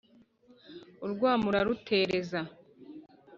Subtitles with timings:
[1.05, 2.39] urwamo ararutereza